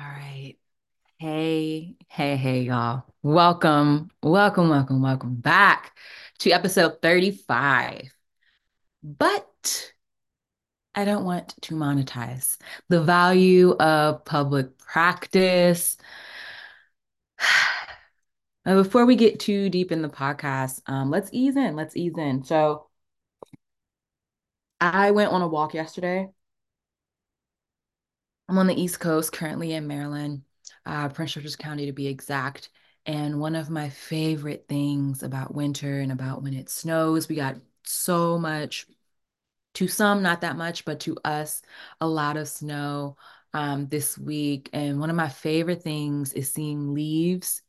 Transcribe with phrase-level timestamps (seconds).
[0.00, 0.54] All right.
[1.18, 3.02] Hey, hey, hey, y'all.
[3.24, 5.98] Welcome, welcome, welcome, welcome back
[6.38, 8.12] to episode 35.
[9.02, 9.92] But
[10.94, 12.58] I don't want to monetize
[12.88, 15.96] the value of public practice.
[18.64, 21.74] Before we get too deep in the podcast, um, let's ease in.
[21.74, 22.44] Let's ease in.
[22.44, 22.86] So,
[24.80, 26.28] I went on a walk yesterday.
[28.48, 30.42] I'm on the East Coast, currently in Maryland
[30.86, 32.70] uh, Prince George's County to be exact.
[33.04, 37.56] And one of my favorite things about winter and about when it snows, we got
[37.84, 38.86] so much,
[39.74, 41.62] to some, not that much, but to us,
[42.00, 43.16] a lot of snow
[43.54, 44.70] um, this week.
[44.72, 47.62] And one of my favorite things is seeing leaves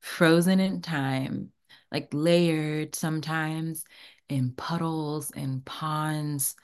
[0.00, 1.52] frozen in time,
[1.90, 3.84] like layered sometimes
[4.28, 6.56] in puddles and ponds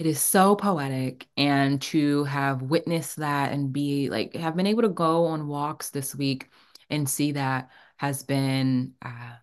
[0.00, 1.28] it is so poetic.
[1.36, 5.90] And to have witnessed that and be like, have been able to go on walks
[5.90, 6.48] this week
[6.88, 9.36] and see that has been uh,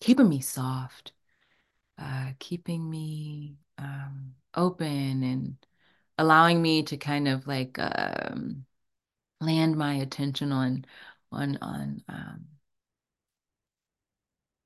[0.00, 1.12] keeping me soft,
[1.98, 5.56] uh, keeping me um, open and
[6.18, 8.66] allowing me to kind of like um,
[9.40, 10.84] land my attention on
[11.32, 12.44] on on um,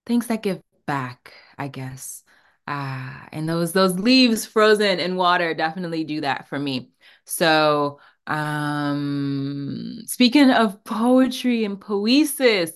[0.04, 2.24] things that give back, I guess.
[2.68, 6.90] Ah, and those those leaves frozen in water definitely do that for me.
[7.24, 12.72] So, um, speaking of poetry and poesis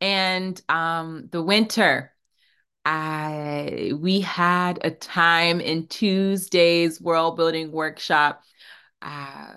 [0.00, 2.12] and um the winter,
[2.84, 8.42] I we had a time in Tuesday's world building workshop.
[9.02, 9.54] Uh,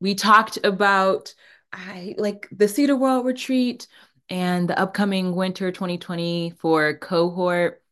[0.00, 1.34] we talked about
[1.72, 3.88] I like the Seed A World retreat
[4.30, 7.82] and the upcoming winter 2024 cohort.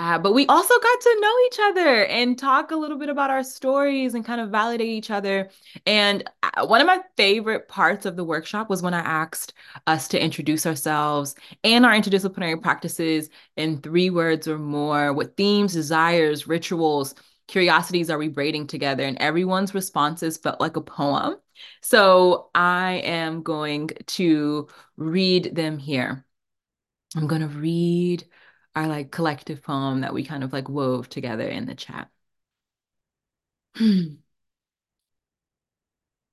[0.00, 3.28] Uh, but we also got to know each other and talk a little bit about
[3.28, 5.50] our stories and kind of validate each other.
[5.84, 9.52] And uh, one of my favorite parts of the workshop was when I asked
[9.86, 11.34] us to introduce ourselves
[11.64, 15.12] and our interdisciplinary practices in three words or more.
[15.12, 17.14] What themes, desires, rituals,
[17.46, 19.04] curiosities are we braiding together?
[19.04, 21.36] And everyone's responses felt like a poem.
[21.82, 26.24] So I am going to read them here.
[27.14, 28.24] I'm going to read
[28.76, 32.10] our like collective poem that we kind of like wove together in the chat.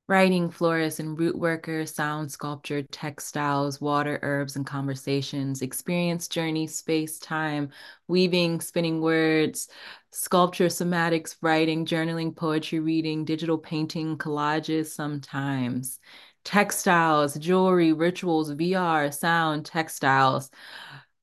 [0.10, 7.20] Writing, florists, and root workers, sound sculpture, textiles, water, herbs, and conversations, experience, journey, space,
[7.20, 7.70] time,
[8.08, 9.68] weaving, spinning words,
[10.12, 16.00] sculpture, somatics, writing, journaling, poetry, reading, digital painting, collages sometimes,
[16.46, 20.50] textiles, jewelry, rituals, VR, sound, textiles,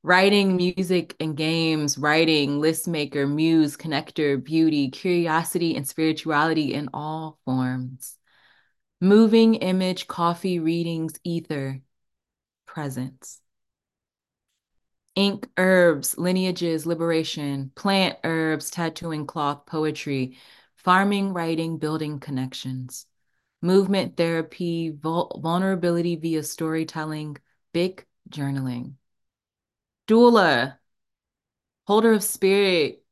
[0.05, 7.39] writing, music, and games, writing, list maker, muse, connector, beauty, curiosity, and spirituality in all
[7.47, 8.19] forms.
[9.01, 11.81] Moving image, coffee, readings, ether,
[12.67, 13.41] presence.
[15.15, 20.37] Ink, herbs, lineages, liberation, plant, herbs, tattooing, cloth, poetry,
[20.77, 23.07] farming, writing, building connections.
[23.63, 27.39] Movement, therapy, vul vulnerability via storytelling,
[27.73, 28.97] big journaling
[30.07, 30.79] doula,
[31.87, 33.05] holder of spirit,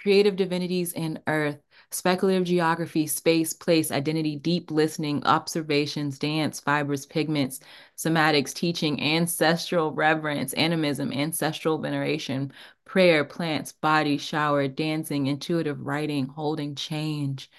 [0.00, 1.58] creative divinities in earth,
[1.90, 7.60] speculative geography, space, place, identity, deep listening, observations, dance, fibers, pigments,
[7.96, 12.52] somatics, teaching, ancestral reverence, animism, ancestral veneration,
[12.84, 17.50] prayer, plants, body, shower, dancing, intuitive writing, holding change,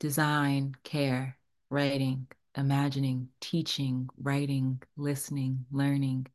[0.00, 1.36] design, care,
[1.70, 2.26] writing,
[2.56, 6.26] imagining, teaching, writing, listening, learning,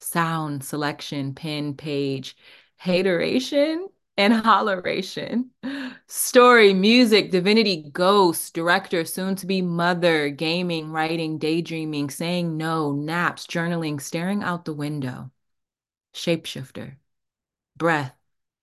[0.00, 2.36] sound selection, pen, page,
[2.76, 5.46] hateration, and holleration.
[6.06, 13.46] Story, music, divinity, ghost, director, soon to be mother, gaming, writing, daydreaming, saying no, naps,
[13.46, 15.30] journaling, staring out the window,
[16.14, 16.96] shapeshifter,
[17.76, 18.14] breath,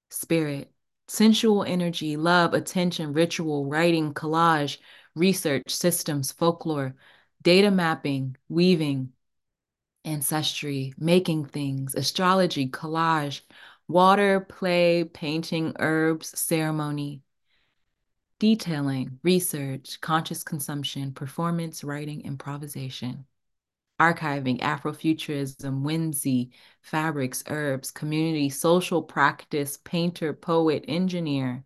[0.09, 0.72] spirit,
[1.07, 4.78] sensual energy, love, attention, ritual, writing, collage,
[5.16, 6.96] research, systems, folklore,
[7.43, 9.11] data mapping, weaving,
[10.05, 13.41] ancestry, making things, astrology, collage,
[13.87, 17.22] water, play, painting, herbs, ceremony,
[18.40, 23.25] detailing, research, conscious consumption, performance, writing, improvisation,
[23.99, 26.51] archiving, Afrofuturism, whimsy,
[26.81, 31.63] fabrics, herbs, community, social practice, painter, poet, engineer,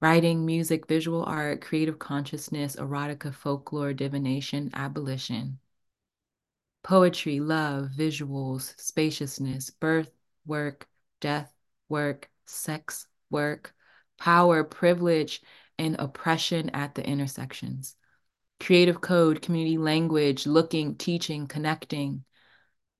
[0.00, 5.58] writing, music, visual art, creative consciousness, erotica, folklore, divination, abolition
[6.84, 10.10] poetry, love, visuals, spaciousness, birth,
[10.46, 10.86] work,
[11.20, 11.52] death,
[11.88, 13.74] work, sex, work,
[14.18, 15.42] power, privilege,
[15.78, 17.96] and oppression at the intersections.
[18.60, 22.22] Creative code, community language, looking, teaching, connecting,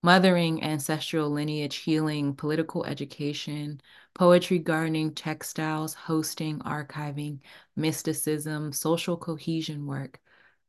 [0.03, 3.81] mothering, ancestral lineage, healing, political education,
[4.15, 7.41] poetry, gardening, textiles, hosting, archiving,
[7.77, 10.19] mysticism, social cohesion work,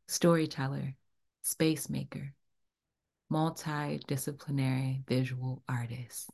[0.07, 0.95] storyteller,
[1.41, 2.33] space maker,
[3.31, 6.29] multidisciplinary visual artist.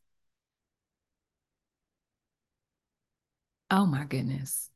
[3.72, 4.70] Oh my goodness.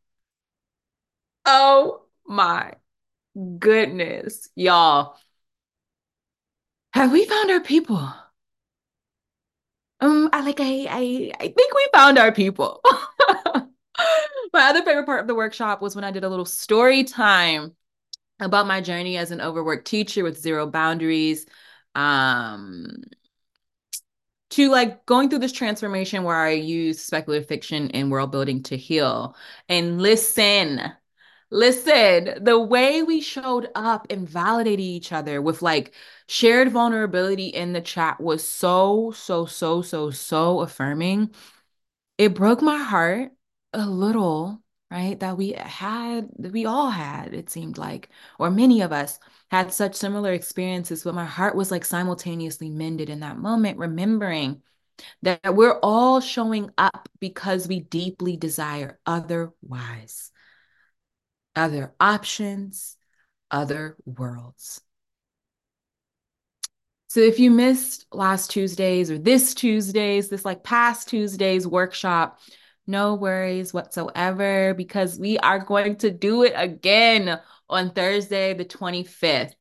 [1.46, 2.74] Oh my
[3.60, 5.18] goodness, y'all.
[6.94, 8.12] Have we found our people?
[10.02, 12.82] Um, I like I I I think we found our people.
[14.54, 17.76] My other favorite part of the workshop was when I did a little story time
[18.40, 21.46] about my journey as an overworked teacher with zero boundaries.
[21.96, 23.04] Um,
[24.52, 28.78] to like going through this transformation where I use speculative fiction and world building to
[28.78, 29.36] heal.
[29.70, 30.82] And listen,
[31.50, 35.94] listen, the way we showed up and validated each other with like
[36.28, 41.32] shared vulnerability in the chat was so, so, so, so, so affirming.
[42.18, 43.32] It broke my heart
[43.74, 45.20] a little, right?
[45.20, 48.10] That we had, we all had, it seemed like,
[48.40, 53.10] or many of us had such similar experiences, but my heart was like simultaneously mended
[53.10, 54.62] in that moment, remembering
[55.24, 60.32] that we're all showing up because we deeply desire otherwise,
[61.56, 62.96] other options,
[63.52, 64.82] other worlds.
[67.08, 72.40] So if you missed last Tuesday's or this Tuesday's, this like past Tuesday's workshop,
[72.88, 77.40] no worries whatsoever because we are going to do it again
[77.70, 79.54] on Thursday, the 25th.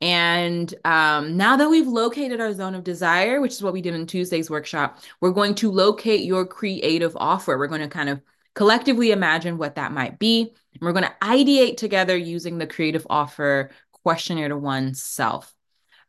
[0.00, 3.94] And um, now that we've located our zone of desire, which is what we did
[3.94, 7.56] in Tuesday's workshop, we're going to locate your creative offer.
[7.56, 8.20] We're going to kind of
[8.54, 10.52] collectively imagine what that might be.
[10.74, 13.70] And we're going to ideate together using the creative offer
[14.02, 15.54] questionnaire to oneself.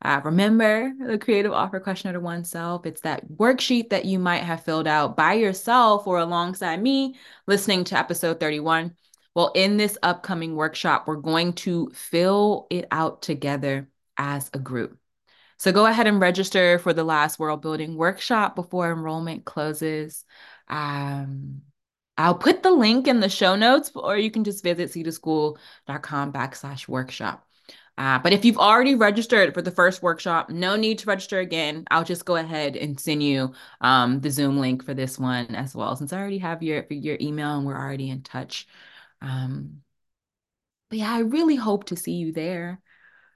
[0.04, 2.86] Uh, remember the creative offer questionnaire to oneself.
[2.86, 7.16] It's that worksheet that you might have filled out by yourself or alongside me
[7.48, 8.96] listening to episode 31.
[9.34, 14.98] Well, in this upcoming workshop, we're going to fill it out together as a group.
[15.58, 20.26] So go ahead and register for the last world building workshop before enrollment closes.
[20.68, 21.62] Um,
[22.18, 26.88] I'll put the link in the show notes, or you can just visit seedaschool.com backslash
[26.88, 27.48] workshop.
[27.98, 31.86] Uh, but if you've already registered for the first workshop, no need to register again.
[31.92, 35.76] I'll just go ahead and send you um, the Zoom link for this one as
[35.76, 38.68] well, since I already have your your email and we're already in touch.
[39.22, 39.82] Um,
[40.90, 42.82] but yeah, I really hope to see you there.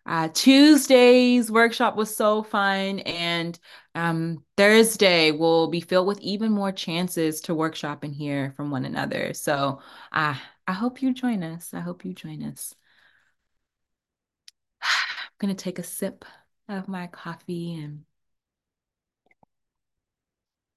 [0.07, 3.59] Uh, Tuesday's workshop was so fun, and
[3.93, 8.85] um, Thursday will be filled with even more chances to workshop and hear from one
[8.85, 9.33] another.
[9.33, 9.81] So
[10.11, 11.73] uh, I hope you join us.
[11.73, 12.73] I hope you join us.
[15.39, 16.25] Going to take a sip
[16.67, 18.03] of my coffee and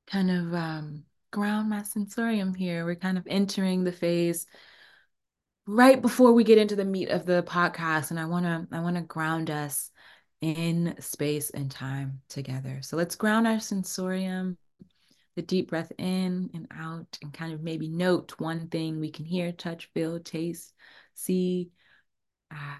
[0.06, 2.84] kind of um, ground my sensorium here.
[2.84, 4.46] We're kind of entering the phase
[5.66, 8.80] right before we get into the meat of the podcast and I want to I
[8.80, 9.90] want to ground us
[10.40, 12.80] in space and time together.
[12.82, 14.56] So let's ground our sensorium,
[15.36, 19.24] the deep breath in and out and kind of maybe note one thing we can
[19.24, 20.72] hear, touch, feel, taste,
[21.14, 21.70] see
[22.50, 22.76] uh,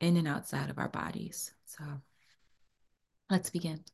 [0.00, 1.52] in and outside of our bodies.
[1.66, 1.84] So
[3.30, 3.84] let's begin.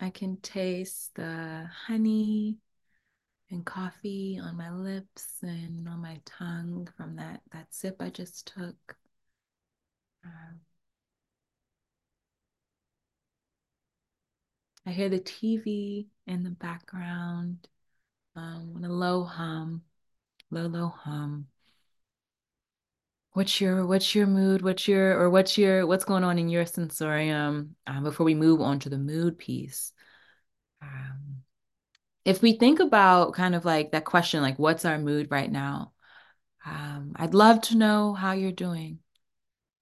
[0.00, 2.58] I can taste the honey
[3.50, 8.46] and coffee on my lips and on my tongue from that that sip I just
[8.54, 8.96] took.
[10.24, 10.60] Um,
[14.86, 17.68] I hear the TV in the background,
[18.36, 19.82] um, a low hum,
[20.50, 21.48] low low hum.
[23.32, 24.62] What's your what's your mood?
[24.62, 28.60] What's your or what's your what's going on in your sensorium um, before we move
[28.60, 29.92] on to the mood piece?
[30.82, 31.42] Um,
[32.24, 35.92] if we think about kind of like that question, like what's our mood right now?
[36.66, 39.00] Um, I'd love to know how you're doing.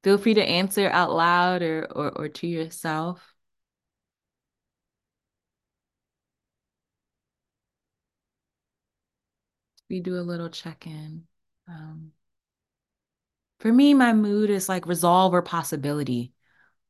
[0.05, 3.35] Feel free to answer out loud or or, or to yourself.
[9.91, 11.27] We do a little check-in.
[11.67, 12.13] Um,
[13.61, 16.33] for me, my mood is like resolve or possibility.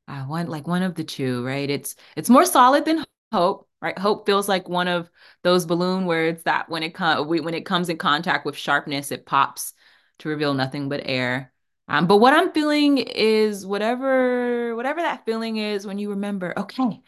[0.08, 1.68] I want like one of the two, right?
[1.70, 3.98] It's it's more solid than hope, right?
[3.98, 5.10] Hope feels like one of
[5.42, 9.26] those balloon words that when it comes when it comes in contact with sharpness, it
[9.26, 9.74] pops
[10.20, 11.52] to reveal nothing but air.
[11.88, 17.02] Um, but what I'm feeling is whatever whatever that feeling is when you remember, okay,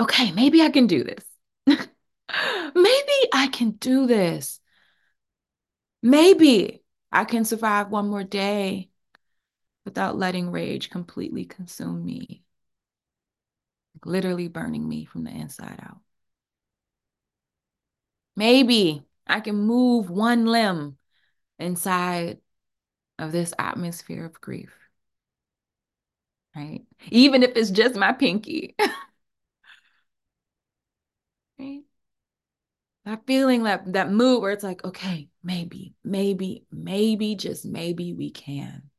[0.00, 1.24] okay, maybe I can do this.
[1.66, 4.60] maybe I can do this.
[6.02, 8.90] Maybe I can survive one more day
[9.84, 12.41] without letting rage completely consume me,
[14.04, 15.98] literally burning me from the inside out.
[18.36, 20.98] Maybe I can move one limb
[21.58, 22.40] inside
[23.18, 24.72] of this atmosphere of grief.
[26.54, 26.82] Right?
[27.10, 28.74] Even if it's just my pinky.
[31.58, 31.82] right?
[33.04, 38.30] That feeling, that that mood where it's like, okay, maybe, maybe, maybe, just maybe we
[38.30, 38.90] can.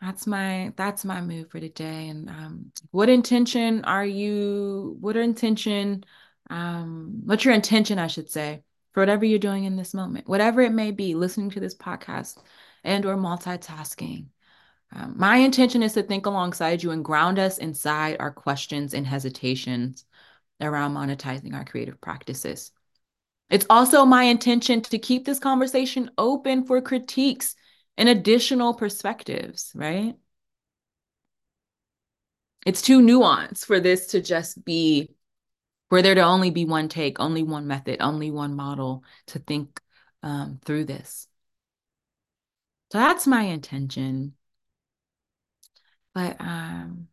[0.00, 2.08] That's my that's my move for today.
[2.08, 4.96] And um, what intention are you?
[5.00, 6.04] What intention?
[6.50, 8.62] Um, what's your intention, I should say,
[8.92, 12.38] for whatever you're doing in this moment, whatever it may be, listening to this podcast
[12.84, 14.26] and or multitasking.
[14.94, 19.06] Um, my intention is to think alongside you and ground us inside our questions and
[19.06, 20.04] hesitations
[20.60, 22.70] around monetizing our creative practices.
[23.50, 27.54] It's also my intention to keep this conversation open for critiques
[27.98, 30.14] and additional perspectives, right?
[32.64, 35.10] It's too nuanced for this to just be
[35.90, 39.80] for there to only be one take, only one method, only one model to think
[40.22, 41.26] um, through this.
[42.92, 44.34] So that's my intention.
[46.14, 47.08] But um,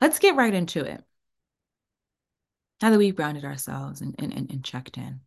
[0.00, 1.02] let's get right into it.
[2.80, 5.20] Now that we've grounded ourselves and, and, and checked in.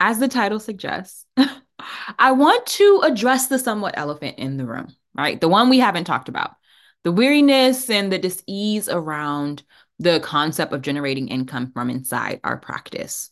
[0.00, 1.26] As the title suggests,
[2.18, 5.40] I want to address the somewhat elephant in the room, right?
[5.40, 6.52] The one we haven't talked about.
[7.04, 9.62] The weariness and the dis-ease around
[9.98, 13.30] the concept of generating income from inside our practice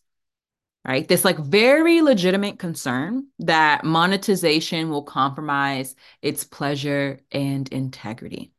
[0.85, 1.09] right?
[1.09, 8.53] This like very legitimate concern that monetization will compromise its pleasure and integrity.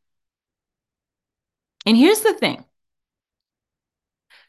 [1.86, 2.66] And here's the thing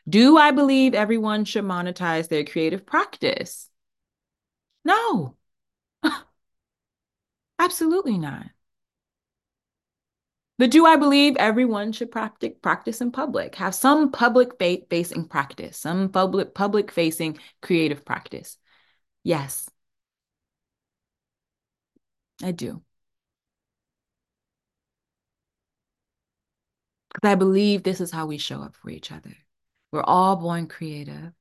[0.09, 3.69] do i believe everyone should monetize their creative practice
[4.85, 5.37] no
[7.59, 8.47] absolutely not
[10.59, 14.59] but do I believe everyone should practice practice in public, have some public
[14.89, 18.57] facing practice, some public public facing creative practice?
[19.25, 19.69] Yes.
[22.43, 22.83] I do.
[27.13, 29.37] Because I believe this is how we show up for each other.
[29.97, 31.33] We're all born creative.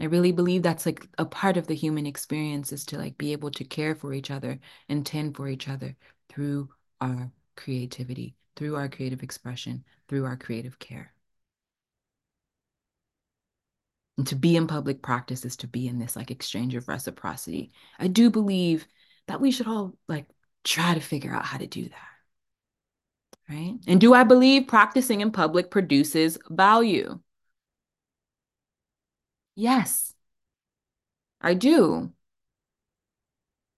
[0.00, 3.30] I really believe that's like a part of the human experience is to like be
[3.30, 5.94] able to care for each other and tend for each other
[6.28, 11.12] through our creativity, through our creative expression, through our creative care.
[14.18, 17.70] And to be in public practice is to be in this like exchange of reciprocity.
[18.00, 18.88] I do believe
[19.28, 20.26] that we should all like
[20.64, 22.08] try to figure out how to do that.
[23.48, 23.78] Right.
[23.86, 27.20] And do I believe practicing in public produces value?
[29.56, 30.14] Yes,
[31.40, 32.12] I do.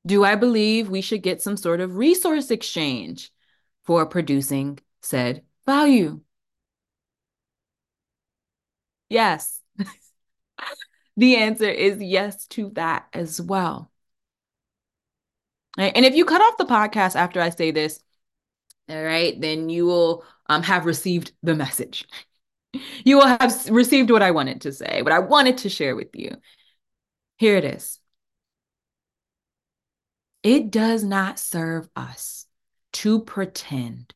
[0.06, 3.30] Do I believe we should get some sort of resource exchange?
[3.85, 6.20] for producing said value?
[9.08, 9.61] Yes.
[11.16, 13.90] the answer is yes to that as well.
[15.76, 15.92] Right?
[15.94, 18.00] And if you cut off the podcast after I say this,
[18.88, 22.06] all right, then you will um, have received the message.
[23.04, 26.14] You will have received what I wanted to say, what I wanted to share with
[26.14, 26.37] you.
[27.37, 27.98] Here it is.
[30.42, 32.46] It does not serve us
[32.94, 34.14] to pretend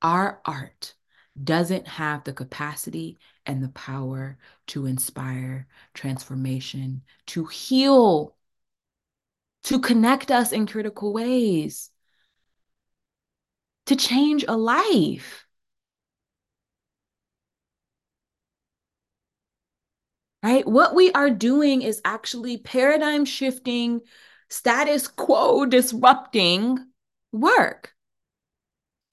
[0.00, 0.94] our art
[1.42, 8.36] doesn't have the capacity and the power to inspire transformation, to heal,
[9.64, 11.90] to connect us in critical ways,
[13.86, 15.41] to change a life.
[20.42, 20.66] Right?
[20.66, 24.00] What we are doing is actually paradigm shifting,
[24.48, 26.78] status quo disrupting
[27.30, 27.94] work.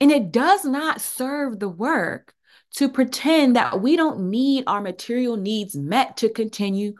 [0.01, 2.33] And it does not serve the work
[2.75, 6.93] to pretend that we don't need our material needs met to continue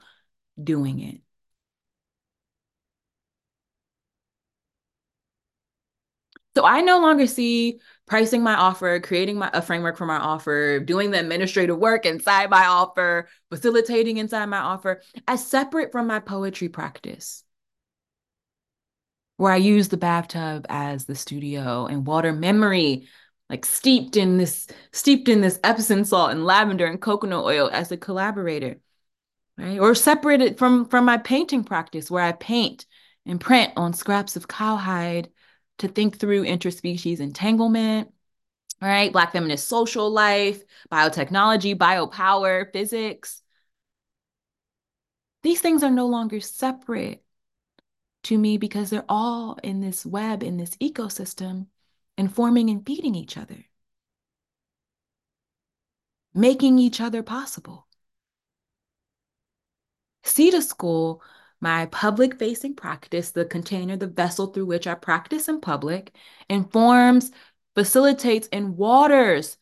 [0.62, 1.22] doing it.
[6.56, 7.80] So I no longer see
[8.10, 12.50] pricing my offer, creating my a framework for my offer, doing the administrative work inside
[12.50, 17.44] my offer, facilitating inside my offer as separate from my poetry practice
[19.40, 23.08] where I use the bathtub as the studio and water memory
[23.50, 27.90] like steeped in this steeped in this Epsom salt and lavender and coconut oil as
[27.90, 28.82] a collaborator,
[29.58, 29.80] right?
[29.80, 32.86] Or separated from from my painting practice where I paint
[33.26, 35.30] and print on scraps of cowhide
[35.80, 38.12] to think through interspecies entanglement,
[38.82, 39.12] right?
[39.12, 43.42] Black feminist social life, biotechnology, biopower, physics.
[45.44, 47.24] These things are no longer separate
[48.24, 51.68] to me because they're all in this web, in this ecosystem,
[52.18, 53.66] informing and feeding each other,
[56.34, 57.88] making each other possible.
[60.24, 61.22] Seed School,
[61.62, 66.16] my public facing practice, the container, the vessel through which I practice in public,
[66.50, 67.32] informs,
[67.76, 69.58] facilitates, and waters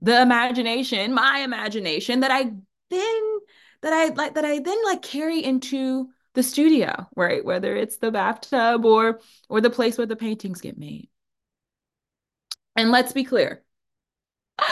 [0.00, 2.52] the imagination, my imagination that I
[2.90, 3.38] then
[3.82, 7.44] that I like that I then like carry into the studio, right?
[7.44, 11.08] Whether it's the bathtub or or the place where the paintings get made.
[12.76, 13.62] And let's be clear.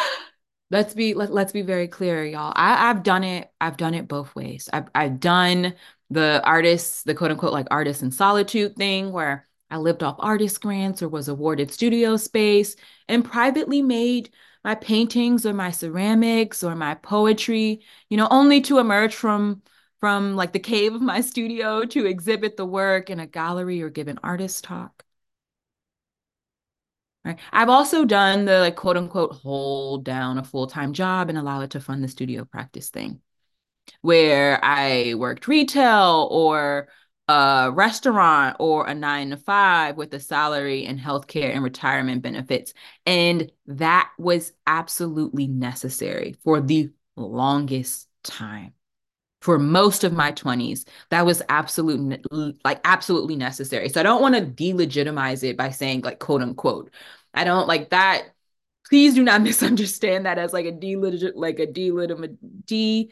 [0.71, 2.51] Let's be let, let's be very clear, y'all.
[2.57, 3.53] I, I've done it.
[3.61, 4.71] I've done it both ways.
[4.73, 5.75] I've I've done
[6.13, 10.61] the artists, the quote unquote like artist in solitude thing where I lived off artist
[10.61, 12.77] grants or was awarded studio space
[13.09, 14.31] and privately made
[14.65, 19.63] my paintings or my ceramics or my poetry, you know, only to emerge from
[20.01, 23.91] from like the cave of my studio to exhibit the work in a gallery or
[23.91, 25.05] give an artist talk.
[27.25, 27.39] Right.
[27.53, 31.71] I've also done the like quote unquote hold down a full-time job and allow it
[31.71, 33.21] to fund the studio practice thing
[34.03, 36.89] where I worked retail or
[37.29, 42.75] a restaurant or a nine to five with a salary and healthcare and retirement benefits.
[43.07, 48.75] And that was absolutely necessary for the longest time.
[49.41, 52.25] For most of my 20s, that was absolute
[52.65, 53.89] like absolutely necessary.
[53.89, 56.91] So I don't want to delegitimize it by saying like quote unquote.
[57.35, 58.25] I don't like that.
[58.89, 63.11] Please do not misunderstand that as like a delegit like a delegitim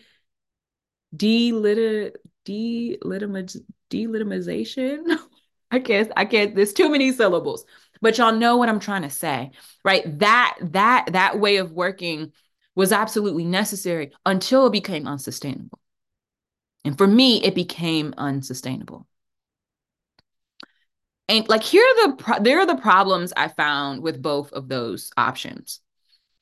[1.15, 5.19] de delit delegitimization delegitimization.
[5.71, 7.65] I can't, I can't, there's too many syllables,
[8.01, 9.53] but y'all know what I'm trying to say,
[9.85, 10.19] right?
[10.19, 12.33] That, that, that way of working
[12.75, 15.79] was absolutely necessary until it became unsustainable.
[16.85, 19.07] And for me, it became unsustainable.
[21.29, 24.69] And like here are the pro- there are the problems I found with both of
[24.69, 25.81] those options,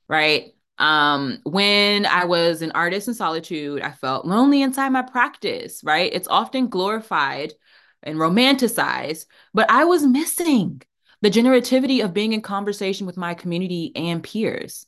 [0.07, 0.55] right?
[0.79, 6.11] Um, when I was an artist in solitude, I felt lonely inside my practice, right?
[6.13, 7.53] It's often glorified
[8.01, 10.81] and romanticized, but I was missing
[11.21, 14.85] the generativity of being in conversation with my community and peers.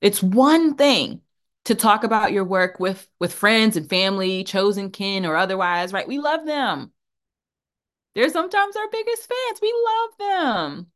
[0.00, 1.20] It's one thing
[1.66, 6.08] to talk about your work with with friends and family, chosen kin or otherwise, right?
[6.08, 6.92] We love them.
[8.14, 9.60] They're sometimes our biggest fans.
[9.60, 10.86] We love them.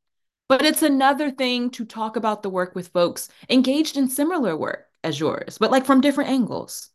[0.55, 4.87] But it's another thing to talk about the work with folks engaged in similar work
[5.03, 6.91] as yours, but like from different angles.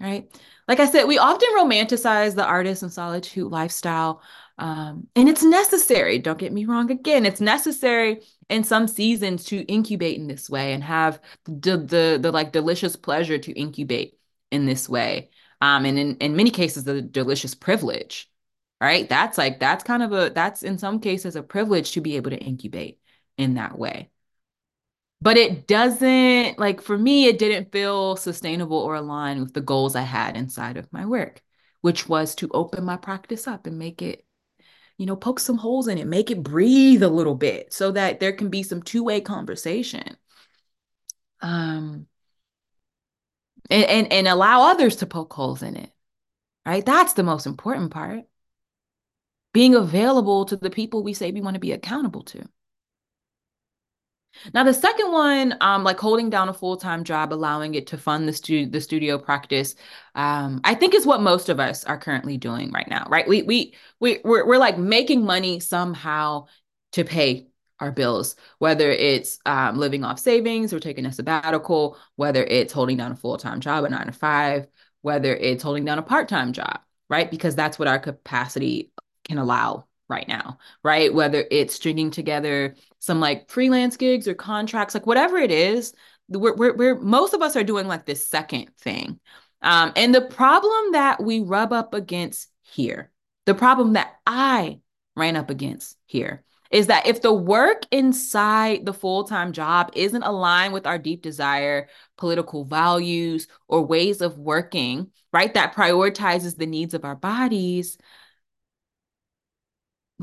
[0.00, 0.30] Right?
[0.66, 4.22] Like I said, we often romanticize the artist and solitude lifestyle.
[4.56, 6.18] Um, and it's necessary.
[6.18, 6.90] Don't get me wrong.
[6.90, 12.18] Again, it's necessary in some seasons to incubate in this way and have the the,
[12.18, 14.18] the like delicious pleasure to incubate
[14.50, 15.28] in this way.
[15.60, 18.30] Um, and in, in many cases, the delicious privilege
[18.84, 19.08] right?
[19.08, 22.30] That's like, that's kind of a, that's in some cases a privilege to be able
[22.30, 23.00] to incubate
[23.38, 24.10] in that way.
[25.20, 29.96] But it doesn't, like for me, it didn't feel sustainable or aligned with the goals
[29.96, 31.42] I had inside of my work,
[31.80, 34.26] which was to open my practice up and make it,
[34.98, 38.20] you know, poke some holes in it, make it breathe a little bit so that
[38.20, 40.16] there can be some two-way conversation.
[41.40, 42.06] Um,
[43.70, 45.90] and, and, and allow others to poke holes in it,
[46.66, 46.84] right?
[46.84, 48.24] That's the most important part
[49.54, 52.44] being available to the people we say we want to be accountable to.
[54.52, 57.98] Now, the second one, um, like holding down a full time job, allowing it to
[57.98, 59.76] fund the, stu- the studio practice,
[60.16, 63.26] um, I think is what most of us are currently doing right now, right?
[63.28, 66.46] We we we we're, we're like making money somehow
[66.92, 67.46] to pay
[67.78, 72.96] our bills, whether it's um, living off savings or taking a sabbatical, whether it's holding
[72.96, 74.66] down a full time job, a nine to five,
[75.02, 77.30] whether it's holding down a part time job, right?
[77.30, 78.90] Because that's what our capacity
[79.24, 81.12] can allow right now, right?
[81.12, 85.94] Whether it's stringing together some like freelance gigs or contracts, like whatever it is,
[86.28, 89.18] we're, we're, we're most of us are doing like this second thing.
[89.62, 93.10] Um, and the problem that we rub up against here,
[93.46, 94.80] the problem that I
[95.16, 100.22] ran up against here is that if the work inside the full time job isn't
[100.22, 106.66] aligned with our deep desire, political values, or ways of working, right, that prioritizes the
[106.66, 107.96] needs of our bodies,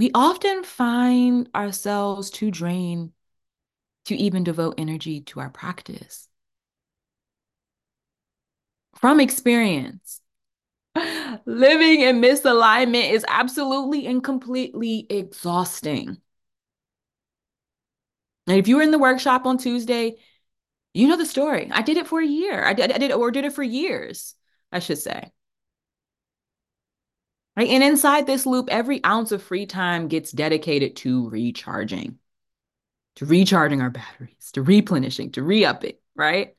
[0.01, 3.11] we often find ourselves too drained
[4.05, 6.27] to even devote energy to our practice.
[8.95, 10.21] From experience,
[11.45, 16.17] living in misalignment is absolutely and completely exhausting.
[18.47, 20.15] And if you were in the workshop on Tuesday,
[20.95, 21.69] you know the story.
[21.71, 22.65] I did it for a year.
[22.65, 24.33] I did, I did or did it for years,
[24.71, 25.31] I should say.
[27.57, 27.69] Right?
[27.69, 32.17] And inside this loop, every ounce of free time gets dedicated to recharging,
[33.15, 36.55] to recharging our batteries, to replenishing, to re-upping, right?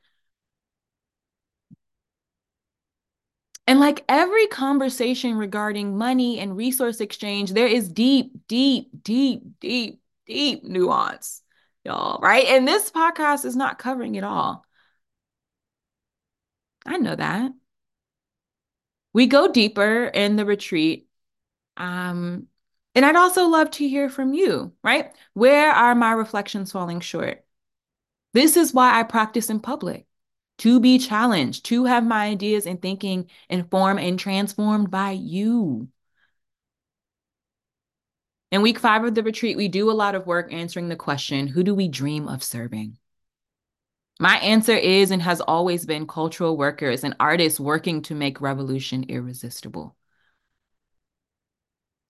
[3.67, 10.01] And like every conversation regarding money and resource exchange, there is deep, deep, deep, deep,
[10.27, 11.43] deep nuance,
[11.85, 12.45] y'all, right?
[12.47, 14.67] And this podcast is not covering it all.
[16.85, 17.53] I know that.
[19.13, 21.09] We go deeper in the retreat.
[21.77, 22.49] Um,
[22.95, 25.15] and I'd also love to hear from you, right?
[25.35, 27.45] Where are my reflections falling short?
[28.35, 30.07] This is why I practice in public
[30.59, 35.89] to be challenged, to have my ideas and thinking informed and transformed by you.
[38.51, 41.47] In week five of the retreat, we do a lot of work answering the question
[41.47, 42.99] who do we dream of serving?
[44.23, 49.07] My answer is and has always been cultural workers and artists working to make revolution
[49.09, 49.97] irresistible.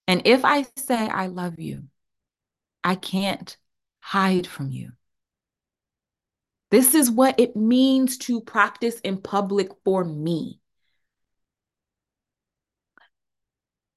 [0.07, 1.85] And if I say I love you,
[2.85, 3.57] I can't
[4.01, 4.93] hide from you.
[6.71, 10.61] This is what it means to practice in public for me.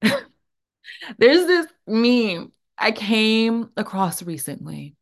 [1.18, 4.96] There's this meme I came across recently.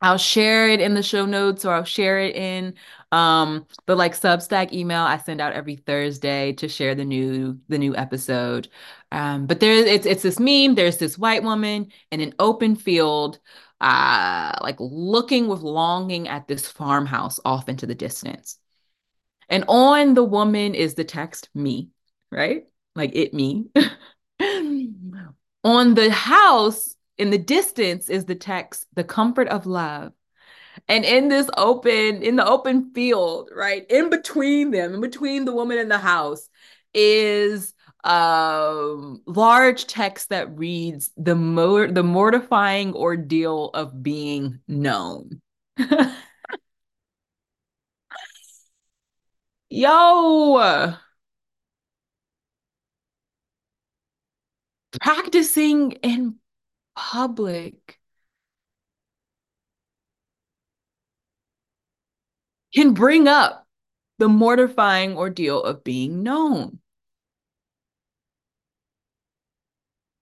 [0.00, 2.74] I'll share it in the show notes or I'll share it in
[3.10, 7.78] um the like Substack email I send out every Thursday to share the new the
[7.78, 8.68] new episode.
[9.12, 13.40] Um but there's it's it's this meme there's this white woman in an open field
[13.80, 18.58] uh like looking with longing at this farmhouse off into the distance.
[19.48, 21.90] And on the woman is the text me,
[22.30, 22.64] right?
[22.94, 23.66] Like it me.
[25.64, 30.12] on the house in the distance is the text, the comfort of love.
[30.88, 35.54] And in this open, in the open field, right, in between them, in between the
[35.54, 36.48] woman and the house,
[36.94, 45.40] is um large text that reads the mo- the mortifying ordeal of being known.
[49.70, 50.94] Yo,
[55.00, 56.36] practicing in
[56.98, 58.00] public
[62.74, 63.66] can bring up
[64.18, 66.80] the mortifying ordeal of being known.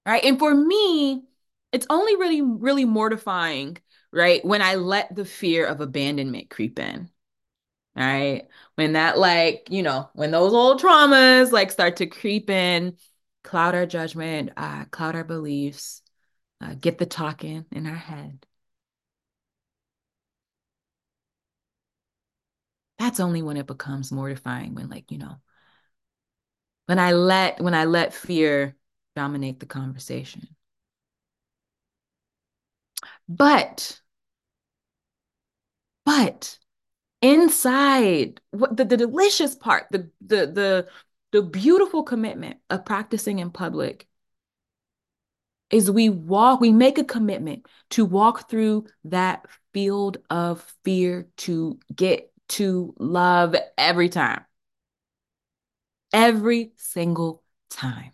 [0.06, 0.24] Right.
[0.24, 1.24] And for me,
[1.72, 3.78] it's only really, really mortifying,
[4.12, 4.44] right?
[4.44, 7.10] When I let the fear of abandonment creep in.
[7.96, 8.48] Right.
[8.76, 12.96] When that, like, you know, when those old traumas like start to creep in,
[13.44, 16.02] cloud our judgment, uh, cloud our beliefs,
[16.60, 18.46] uh, get the talking in our head.
[22.98, 25.36] That's only when it becomes mortifying, when like, you know,
[26.86, 28.76] when I let when I let fear
[29.14, 30.48] dominate the conversation.
[33.28, 34.00] But
[36.04, 36.58] but
[37.22, 40.88] inside what the, the delicious part, the the the
[41.32, 44.06] the beautiful commitment of practicing in public
[45.70, 51.78] is we walk, we make a commitment to walk through that field of fear to
[51.94, 54.44] get to love every time.
[56.12, 58.12] Every single time.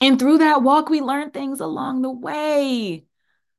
[0.00, 3.06] And through that walk, we learn things along the way.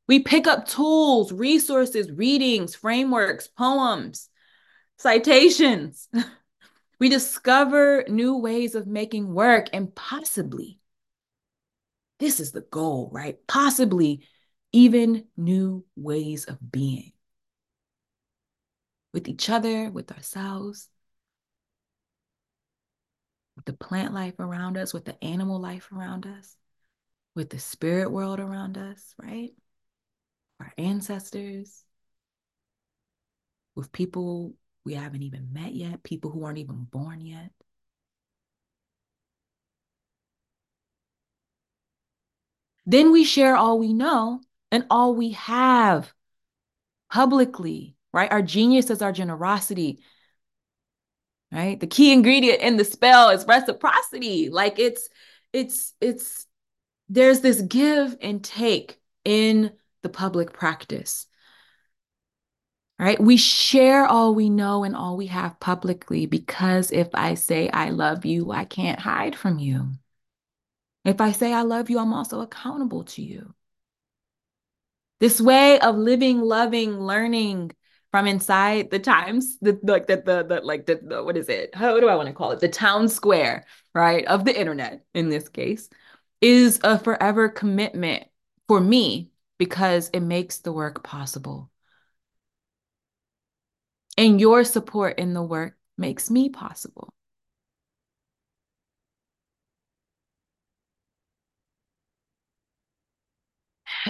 [0.07, 4.29] We pick up tools, resources, readings, frameworks, poems,
[4.97, 6.07] citations.
[6.99, 10.79] We discover new ways of making work and possibly,
[12.19, 13.37] this is the goal, right?
[13.47, 14.25] Possibly
[14.71, 17.11] even new ways of being
[19.13, 20.89] with each other, with ourselves,
[23.55, 26.55] with the plant life around us, with the animal life around us,
[27.35, 29.51] with the spirit world around us, right?
[30.59, 31.83] Our ancestors,
[33.75, 34.53] with people
[34.87, 37.51] we haven't even met yet, people who aren't even born yet.
[42.85, 44.39] Then we share all we know
[44.71, 46.13] and all we have
[47.11, 48.31] publicly, right?
[48.31, 49.99] Our genius is our generosity,
[51.51, 51.77] right?
[51.77, 54.49] The key ingredient in the spell is reciprocity.
[54.49, 55.09] Like it's
[55.51, 56.45] it's it's
[57.09, 61.27] there's this give and take in the public practice.
[62.99, 63.19] Right?
[63.19, 67.91] We share all we know and all we have publicly because if I say I
[67.91, 69.91] love you, I can't hide from you.
[71.05, 73.53] If I say I love you, I'm also accountable to you.
[75.19, 77.71] This way of living, loving, learning
[78.11, 81.75] from inside the times, the like the the, the like the, the what is it?
[81.75, 82.59] How do I want to call it?
[82.59, 84.25] The town square, right?
[84.25, 85.89] Of the internet in this case,
[86.41, 88.25] is a forever commitment
[88.67, 91.71] for me because it makes the work possible.
[94.17, 97.13] And your support in the work makes me possible.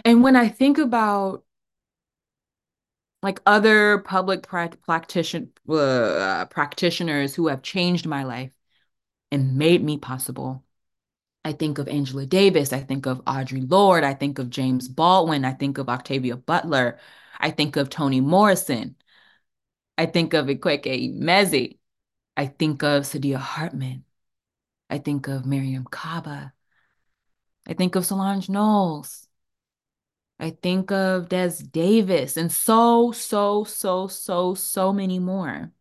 [0.06, 1.44] And when I think about
[3.24, 8.52] like other public practitioner, uh, practitioners who have changed my life
[9.32, 10.64] and made me possible,
[11.46, 12.74] I think of Angela Davis.
[12.74, 14.04] I think of Audre Lorde.
[14.04, 15.46] I think of James Baldwin.
[15.46, 17.00] I think of Octavia Butler.
[17.40, 18.96] I think of Toni Morrison.
[19.98, 20.86] I think of Akwaeke
[21.20, 21.80] Emezi.
[22.38, 24.06] I think of Saidiya Hartman.
[24.90, 26.54] I think of Mariame Kaba.
[27.68, 29.28] I think of Solange Knowles.
[30.40, 35.72] I think of Des Davis and so, so, so, so, so many more.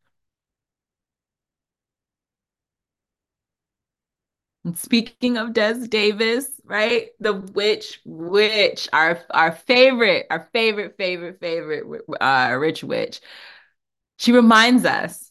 [4.65, 7.11] And speaking of Des Davis, right?
[7.21, 13.21] The witch, witch, our our favorite, our favorite, favorite, favorite uh, rich witch.
[14.19, 15.31] She reminds us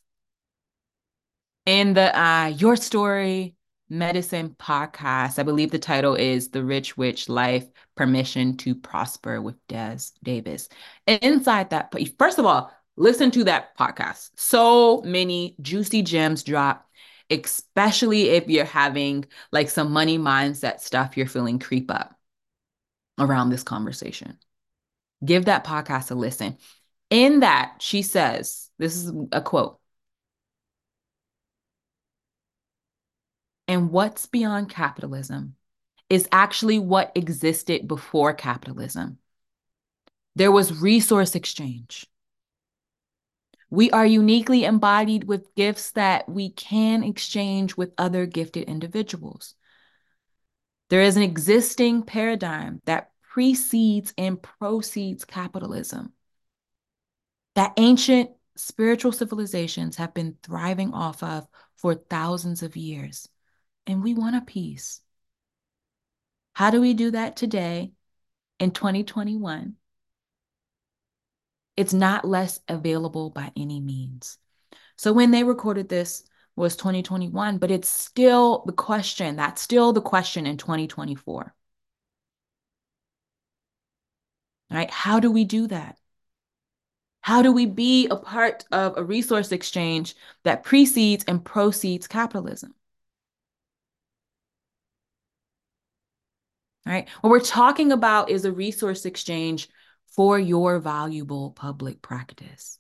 [1.66, 3.56] in the uh, Your Story
[3.90, 5.40] Medicine podcast.
[5.40, 10.70] I believe the title is The Rich Witch Life Permission to Prosper with Des Davis.
[11.08, 14.32] And inside that, first of all, listen to that podcast.
[14.36, 16.88] So many juicy gems drop,
[17.30, 22.16] especially if you're having like some money mindset stuff you're feeling creep up
[23.20, 24.38] around this conversation.
[25.24, 26.58] Give that podcast a listen.
[27.10, 29.80] In that, she says, this is a quote
[33.68, 35.56] and what's beyond capitalism
[36.10, 39.18] is actually what existed before capitalism.
[40.36, 42.06] There was resource exchange.
[43.70, 49.56] We are uniquely embodied with gifts that we can exchange with other gifted individuals.
[50.90, 56.14] There is an existing paradigm that precedes and proceeds capitalism.
[57.56, 63.28] That ancient spiritual civilizations have been thriving off of for thousands of years
[63.88, 65.02] and we want a peace.
[66.54, 67.92] How do we do that today
[68.60, 69.76] in 2021?
[71.76, 74.38] It's not less available by any means.
[74.98, 76.24] So when they recorded this
[76.56, 79.36] was 2021, but it's still the question.
[79.36, 81.54] That's still the question in 2024.
[84.72, 84.90] All right?
[84.90, 85.98] How do we do that?
[87.26, 92.76] How do we be a part of a resource exchange that precedes and proceeds capitalism?
[96.86, 97.10] All right.
[97.22, 99.70] What we're talking about is a resource exchange
[100.06, 102.78] for your valuable public practice.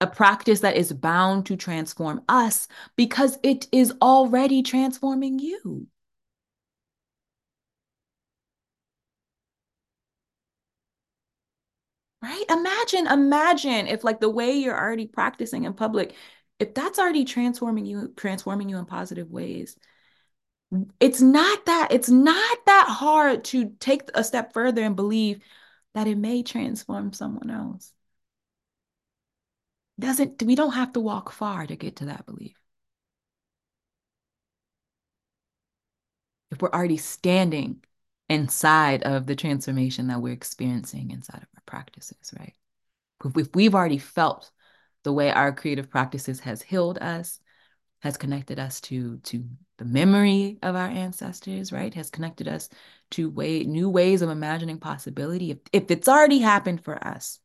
[0.00, 5.88] A practice that is bound to transform us because it is already transforming you.
[12.20, 12.44] Right?
[12.50, 16.14] Imagine, imagine if like the way you're already practicing in public,
[16.58, 19.76] if that's already transforming you, transforming you in positive ways,
[21.00, 25.40] it's not that it's not that hard to take a step further and believe
[25.94, 27.92] that it may transform someone else
[29.98, 32.56] doesn't we don't have to walk far to get to that belief
[36.50, 37.82] if we're already standing
[38.28, 42.54] inside of the transformation that we're experiencing inside of our practices right
[43.36, 44.50] if we've already felt
[45.04, 47.40] the way our creative practices has healed us
[48.00, 49.44] has connected us to to
[49.78, 51.94] the memory of our ancestors, right?
[51.94, 52.68] Has connected us
[53.12, 55.52] to way new ways of imagining possibility.
[55.52, 57.38] If, if it's already happened for us,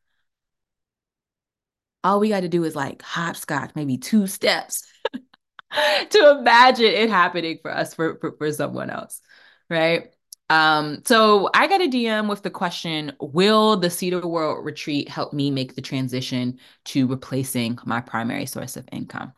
[2.04, 4.84] all we got to do is like hopscotch, maybe two steps
[6.10, 9.22] to imagine it happening for us for, for, for someone else,
[9.70, 10.08] right?
[10.54, 15.10] Um, so I got a DM with the question, will the Seed A World retreat
[15.10, 19.34] help me make the transition to replacing my primary source of income?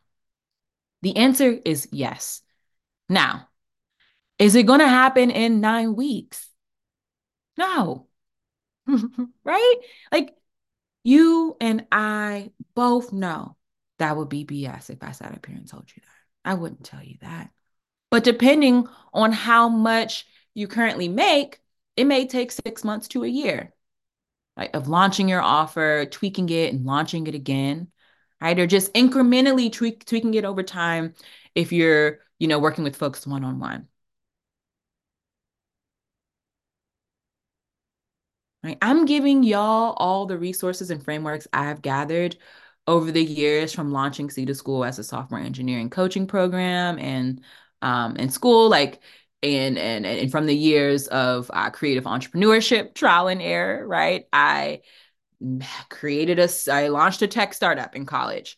[1.04, 2.41] The answer is yes.
[3.08, 3.47] Now,
[4.39, 6.49] is it going to happen in nine weeks?
[7.58, 8.08] No.
[9.45, 9.75] right?
[10.12, 10.36] Like
[11.06, 13.56] you and I both know
[13.99, 16.51] that would be BS if I sat up here and told you that.
[16.51, 17.51] I wouldn't tell you that.
[18.12, 20.25] But depending on how much
[20.56, 21.60] you currently make,
[21.96, 23.74] it may take six months to a year
[24.58, 27.89] right, of launching your offer, tweaking it and launching it again,
[28.41, 28.58] right?
[28.58, 31.13] Or just incrementally tweak, tweaking it over time
[31.54, 33.88] if you're, you know, working with folks one-on-one.
[38.63, 38.78] Right?
[38.82, 42.36] I'm giving y'all all the resources and frameworks I've gathered
[42.88, 47.41] over the years from launching Seeda School as a software engineering coaching program and
[47.82, 49.02] um, in school, like
[49.45, 54.25] and and and from the years of uh, creative entrepreneurship, trial and error, right?
[54.34, 54.81] I
[55.89, 58.58] created a, I launched a tech startup in college.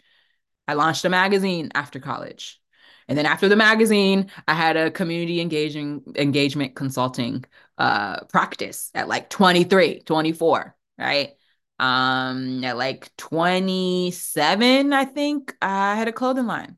[0.68, 2.62] I launched a magazine after college.
[3.08, 7.46] And then after the magazine, I had a community engaging engagement consulting
[7.78, 11.32] uh, practice at like 23, 24, right?
[11.80, 16.78] Um, at like 27, I think I had a clothing line.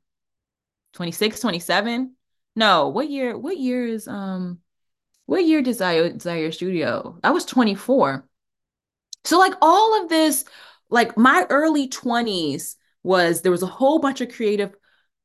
[0.93, 2.15] 26, 27.
[2.55, 3.37] No, what year?
[3.37, 4.59] What year is um
[5.25, 7.19] what year did Desire Desire Studio?
[7.23, 8.27] I was 24.
[9.25, 10.45] So like all of this,
[10.89, 14.73] like my early 20s was there was a whole bunch of creative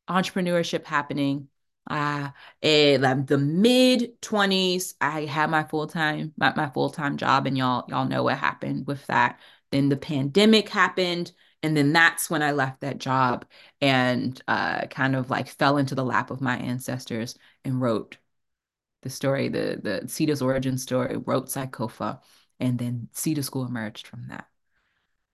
[0.08, 1.48] entrepreneurship happening.
[1.90, 2.30] Uh,
[2.62, 8.06] and the mid 20s, I had my full-time, my, my full-time job, and y'all, y'all
[8.08, 9.38] know what happened with that.
[9.70, 11.32] Then the pandemic happened.
[11.64, 13.46] And then that's when I left that job
[13.80, 18.18] and uh, kind of like fell into the lap of my ancestors and wrote
[19.00, 22.20] the story, the the Seed A's origin story, wrote Sankofa,
[22.60, 24.46] and then Seed A School emerged from that.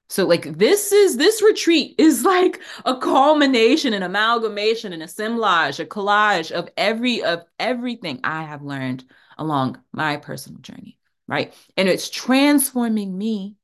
[0.09, 5.85] So like this is this retreat is like a culmination, an amalgamation, an assemblage, a
[5.85, 9.03] collage of every of everything I have learned
[9.37, 11.53] along my personal journey, right?
[11.77, 13.57] And it's transforming me.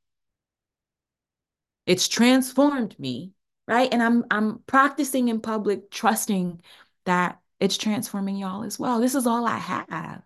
[1.86, 3.32] It's transformed me,
[3.66, 3.92] right?
[3.92, 6.60] And I'm I'm practicing in public, trusting
[7.04, 9.00] that it's transforming y'all as well.
[9.00, 10.22] This is all I have,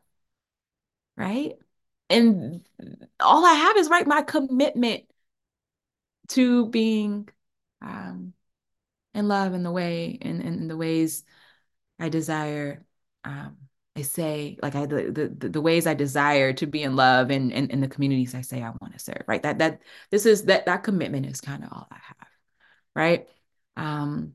[1.17, 1.53] right?
[2.09, 2.67] And
[3.21, 5.05] all I have is right my commitment
[6.29, 7.29] to being
[7.83, 8.33] um,
[9.15, 11.25] in love in the way in, in the ways
[11.99, 12.85] I desire.
[13.25, 13.59] Um,
[13.97, 17.53] I say like I the, the the ways I desire to be in love and
[17.53, 19.25] and, in the communities I say I want to serve.
[19.27, 19.43] Right.
[19.43, 22.29] That that this is that that commitment is kind of all I have.
[22.95, 23.29] Right.
[23.77, 24.35] Um,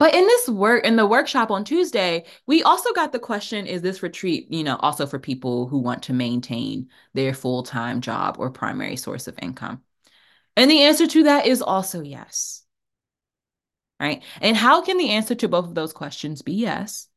[0.00, 3.82] but in this work, in the workshop on Tuesday, we also got the question Is
[3.82, 8.36] this retreat, you know, also for people who want to maintain their full time job
[8.38, 9.82] or primary source of income?
[10.56, 12.64] And the answer to that is also yes.
[14.00, 14.22] Right.
[14.40, 17.09] And how can the answer to both of those questions be yes?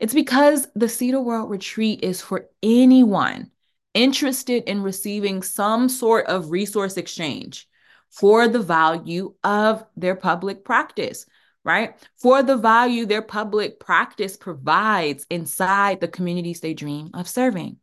[0.00, 3.50] It's because the Seed A World Retreat is for anyone
[3.92, 7.68] interested in receiving some sort of resource exchange
[8.08, 11.26] for the value of their public practice,
[11.64, 11.96] right?
[12.16, 17.76] For the value their public practice provides inside the communities they dream of serving.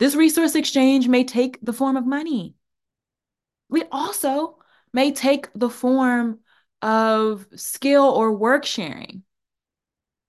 [0.00, 2.56] This resource exchange may take the form of money.
[3.72, 4.58] It also
[4.92, 6.40] may take the form
[6.82, 9.22] of skill or work sharing,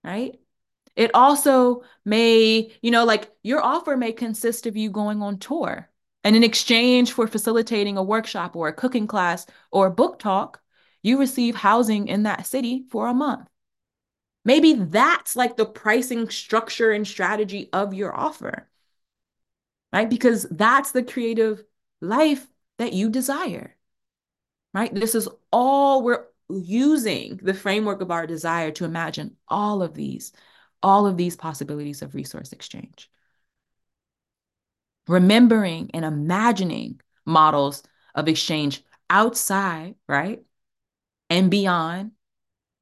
[0.04, 0.40] right?
[0.96, 5.90] It also may, you know, like your offer may consist of you going on tour.
[6.24, 10.62] And in exchange for facilitating a workshop or a cooking class or a book talk,
[11.04, 13.48] you receive housing in that city for a month.
[14.44, 18.68] Maybe that's like the pricing structure and strategy of your offer
[19.94, 20.10] right?
[20.10, 21.64] Because that's the creative
[22.02, 22.46] life
[22.78, 23.76] that you desire,
[24.74, 24.94] right?
[24.94, 30.32] This is all we're using the framework of our desire to imagine all of these,
[30.82, 33.10] all of these possibilities of resource exchange.
[35.08, 37.84] Remembering and imagining models
[38.16, 40.42] of exchange outside, right?
[41.30, 42.12] And beyond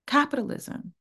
[0.08, 0.93] capitalism.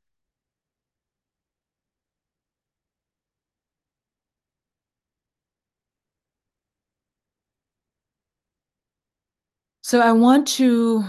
[9.82, 11.04] So I want to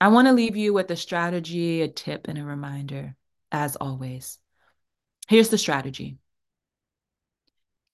[0.00, 3.16] I want to leave you with a strategy, a tip, and a reminder,
[3.52, 4.38] as always.
[5.28, 6.16] Here's the strategy.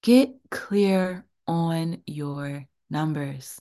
[0.03, 3.61] Get clear on your numbers.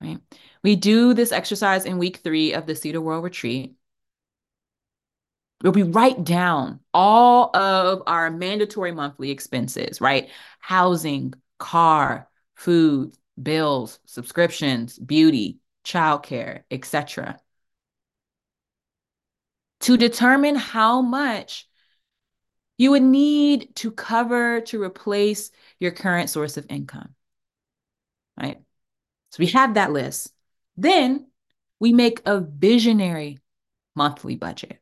[0.00, 0.18] Right?
[0.62, 3.74] We do this exercise in week three of the Seed A World Retreat,
[5.60, 10.30] where we write down all of our mandatory monthly expenses, right?
[10.60, 15.58] Housing, car, food, bills, subscriptions, beauty,
[15.88, 17.40] childcare, etc.
[19.80, 21.66] To determine how much
[22.76, 27.14] you would need to cover to replace your current source of income.
[28.40, 28.58] Right?
[29.30, 30.32] So we have that list.
[30.76, 31.26] Then
[31.80, 33.38] we make a visionary
[33.96, 34.80] monthly budget.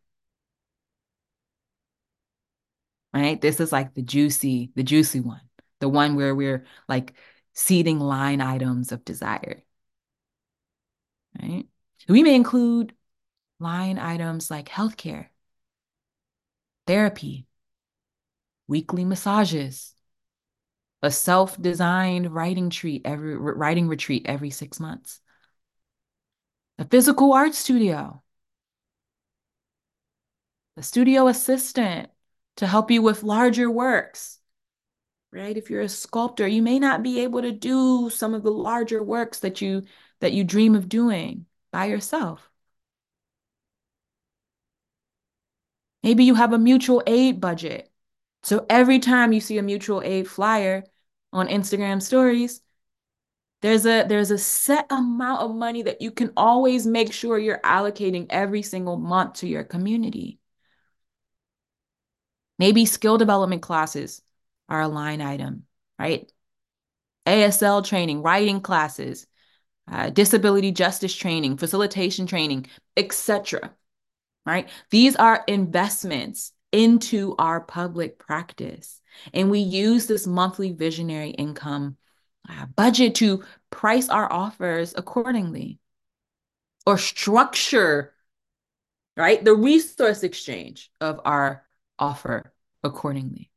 [3.15, 3.41] Right?
[3.41, 5.41] This is like the juicy, the juicy one,
[5.81, 7.15] the one where we're like
[7.55, 9.63] seeding line items of desire.
[11.41, 11.67] Right?
[12.09, 12.95] We may include
[13.59, 15.27] line items like healthcare,
[16.87, 17.47] therapy,
[18.69, 19.93] weekly massages,
[21.03, 25.21] a self-designed writing treat every writing retreat every six months,
[26.79, 28.23] a physical art studio,
[30.77, 32.09] a studio assistant
[32.57, 34.39] to help you with larger works.
[35.33, 35.57] Right?
[35.57, 39.03] If you're a sculptor, you may not be able to do some of the larger
[39.03, 39.83] works that you
[40.21, 42.51] that you dream of doing by yourself.
[46.03, 47.91] Maybe you have a mutual aid budget.
[48.43, 50.85] So every time you see a mutual aid flyer
[51.33, 52.61] on Instagram stories,
[53.63, 57.59] there's a there's a set amount of money that you can always make sure you're
[57.59, 60.39] allocating every single month to your community.
[62.59, 64.23] Maybe skill development classes
[64.69, 65.65] are a line item,
[65.99, 66.31] right?
[67.27, 69.27] ASL training, writing classes,
[69.91, 72.67] uh, disability justice training, facilitation training,
[72.97, 73.73] etc.
[74.45, 74.69] Right?
[74.91, 79.01] These are investments into our public practice.
[79.33, 81.97] And we use this monthly visionary income
[82.49, 85.79] uh, budget to price our offers accordingly
[86.87, 88.15] or structure,
[89.17, 91.65] right, the resource exchange of our
[91.99, 92.53] offer
[92.85, 93.51] accordingly.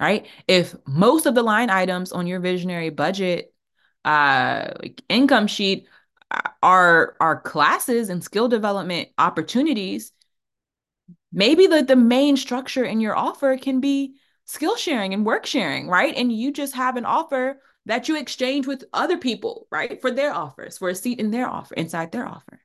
[0.00, 0.26] Right?
[0.46, 3.52] If most of the line items on your visionary budget
[4.04, 4.70] uh,
[5.08, 5.88] income sheet
[6.62, 10.12] are are classes and skill development opportunities,
[11.32, 15.88] maybe the, the main structure in your offer can be skill sharing and work sharing,
[15.88, 16.14] right?
[16.16, 20.00] And you just have an offer that you exchange with other people, right?
[20.00, 22.60] For their offers, for a seat in their offer, inside their offer.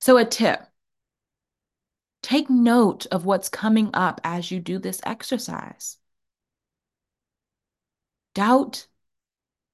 [0.00, 0.60] So, a tip
[2.22, 5.98] take note of what's coming up as you do this exercise.
[8.34, 8.86] Doubt,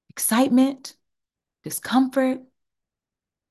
[0.09, 0.95] excitement,
[1.63, 2.41] discomfort,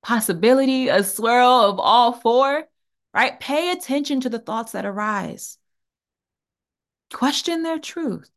[0.03, 2.65] possibility, a swirl of all four,
[3.13, 3.39] right?
[3.41, 5.59] Pay attention to the thoughts that arise.
[7.13, 8.31] Question their truth.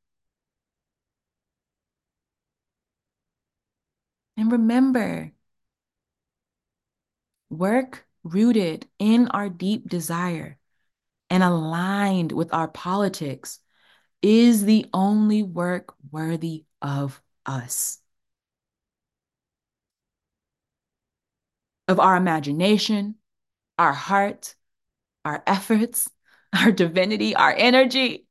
[4.37, 5.31] And remember,
[7.49, 10.57] work rooted in our deep desire
[11.29, 13.59] and aligned with our politics
[14.21, 17.99] is the only work worthy of us.
[21.87, 23.15] Of our imagination,
[23.77, 24.55] our heart,
[25.25, 26.09] our efforts,
[26.53, 28.27] our divinity, our energy.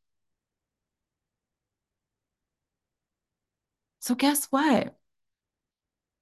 [4.00, 4.96] So, guess what?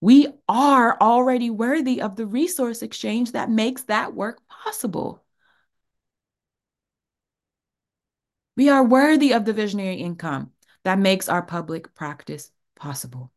[0.05, 5.25] We are already worthy of the resource exchange that makes that work possible.
[8.55, 10.53] We are worthy of the visionary income
[10.83, 13.33] that makes our public practice possible.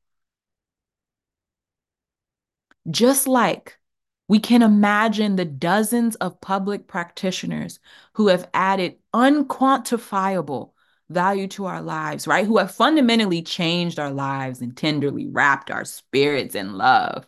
[2.91, 3.79] Just like
[4.27, 7.79] we can imagine the dozens of public practitioners
[8.15, 10.73] who have added unquantifiable
[11.09, 12.45] value to our lives, right?
[12.45, 17.25] Who have fundamentally changed our lives and tenderly wrapped our spirits in love,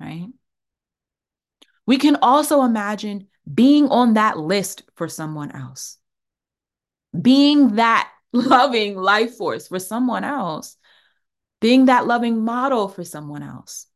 [0.00, 0.28] right?
[1.86, 5.98] We can also imagine being on that list for someone else,
[7.20, 10.76] being that loving life force for someone else,
[11.60, 13.86] being that loving model for someone else.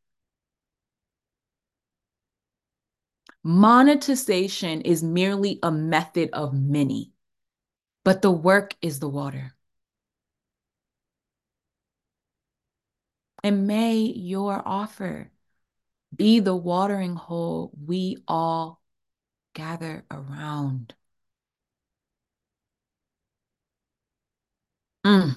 [3.44, 7.12] Monetization is merely a method of many
[8.05, 9.55] but the work is the water.
[13.44, 15.30] And may your offer
[16.14, 18.80] be the watering hole we all
[19.55, 20.94] gather around.
[25.05, 25.36] Mm.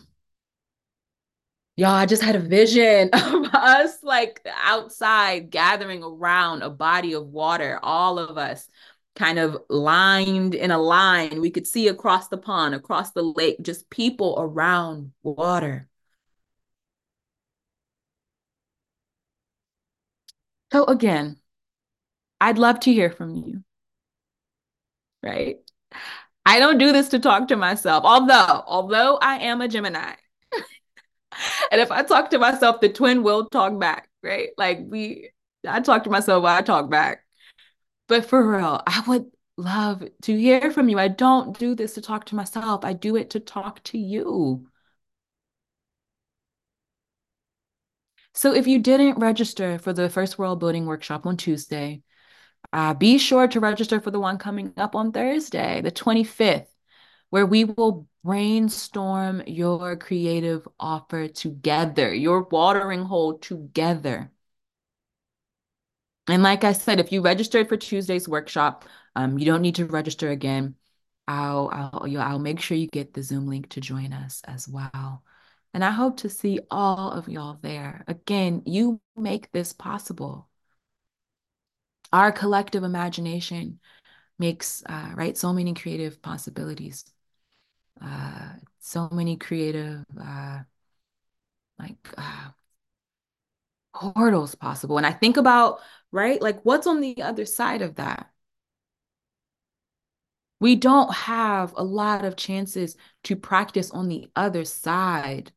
[1.78, 7.28] Y'all, I just had a vision of us like outside gathering around a body of
[7.28, 8.70] water, all of us
[9.16, 11.42] kind of lined in a line.
[11.42, 15.88] We could see across the pond, across the lake, just people around water.
[20.72, 21.40] So again,
[22.40, 23.64] I'd love to hear from you.
[25.24, 25.58] Right?
[26.46, 30.16] I don't do this to talk to myself, although, although I am a Gemini.
[31.72, 34.50] and if I talk to myself, the twin will talk back, right?
[34.58, 35.32] Like we
[35.68, 37.25] I talk to myself I talk back.
[38.08, 41.00] But for real, I would love to hear from you.
[41.00, 42.84] I don't do this to talk to myself.
[42.86, 44.68] I do it to talk to you.
[48.34, 52.04] So if you didn't register for the First World Building Workshop on Tuesday,
[52.74, 56.68] uh, be sure to register for the one coming up on Thursday, the 25th,
[57.30, 64.32] where we will brainstorm your creative offer together, your watering hole together.
[66.28, 69.86] And like I said, if you registered for Tuesday's workshop, um, you don't need to
[69.86, 70.76] register again.
[71.28, 75.24] I'll I'll I'll make sure you get the Zoom link to join us as well.
[75.74, 78.04] And I hope to see all of y'all there.
[78.08, 80.48] Again, you make this possible.
[82.14, 83.80] Our collective imagination
[84.40, 87.06] makes uh, right so many creative possibilities,
[88.02, 90.60] uh, so many creative uh,
[91.80, 92.50] like uh,
[93.94, 94.98] portals possible.
[94.98, 95.80] And I think about
[96.16, 98.32] right, like what's on the other side of that.
[100.62, 102.96] We don't have a lot of chances
[103.26, 105.52] to practice on the other side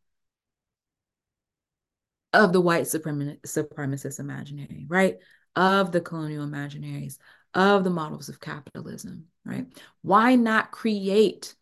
[2.33, 5.19] of the white supremacist imaginary, right?
[5.55, 7.19] Of the colonial imaginaries,
[7.55, 9.67] of the models of capitalism, right?
[10.03, 11.55] Why not create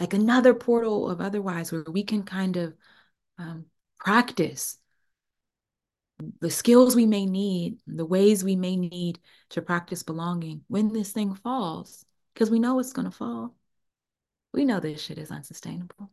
[0.00, 2.74] like another portal of otherwise where we can kind of
[3.38, 3.66] um,
[3.98, 4.77] practice
[6.40, 9.18] the skills we may need, the ways we may need
[9.50, 12.04] to practice belonging when this thing falls,
[12.34, 13.54] because we know it's going to fall.
[14.52, 16.10] We know this shit is unsustainable.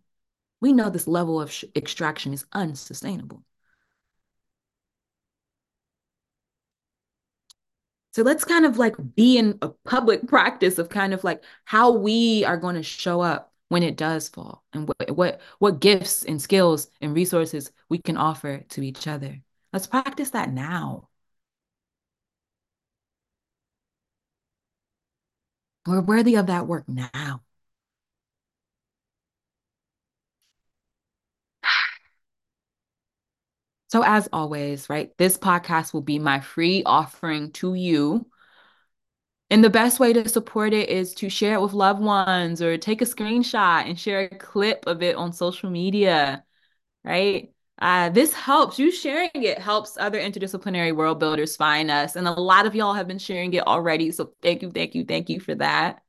[0.62, 3.44] We know this level of extraction is unsustainable.
[8.14, 11.92] So let's kind of like be in a public practice of kind of like how
[11.92, 16.24] we are going to show up when it does fall and what what what gifts
[16.24, 19.42] and skills and resources we can offer to each other.
[19.76, 21.10] Let's practice that now.
[25.88, 27.42] We're worthy of that work now.
[33.88, 38.26] So, as always, right, this podcast will be my free offering to you.
[39.50, 42.78] And the best way to support it is to share it with loved ones or
[42.78, 46.44] take a screenshot and share a clip of it on social media,
[47.06, 47.55] right?
[47.80, 48.80] Uh, this helps.
[48.80, 52.16] You sharing it helps other interdisciplinary world builders find us.
[52.16, 54.12] And a lot of y'all have been sharing it already.
[54.12, 56.02] So thank you, thank you, thank you for that.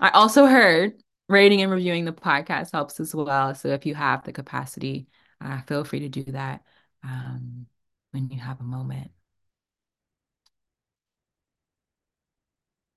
[0.00, 3.54] I also heard rating and reviewing the podcast helps as well.
[3.54, 5.06] So if you have the capacity,
[5.40, 6.62] uh, feel free to do that
[7.02, 7.66] um,
[8.10, 9.10] when you have a moment.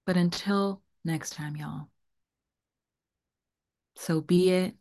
[0.08, 1.90] But until next time, y'all.
[3.96, 4.76] So be it.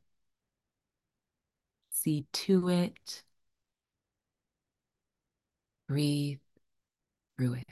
[2.06, 3.24] See to it.
[5.88, 6.38] Breathe
[7.36, 7.66] through it.